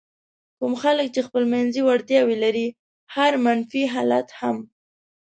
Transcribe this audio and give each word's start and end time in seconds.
کوم 0.59 0.73
خلک 0.83 1.07
چې 1.15 1.21
خپلمنځي 1.27 1.81
وړتیاوې 1.83 2.35
لري 2.43 2.67
هر 3.15 3.31
منفي 3.45 3.83
حالت 3.93 4.27
هم. 4.39 4.57